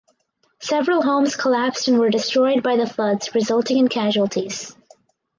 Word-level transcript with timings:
Several 0.61 1.03
homes 1.03 1.35
collapsed 1.35 1.87
and 1.87 1.99
were 1.99 2.09
destroyed 2.09 2.63
by 2.63 2.75
the 2.75 2.87
floods 2.87 3.35
resulting 3.35 3.77
in 3.77 3.87
casualties. 3.87 4.75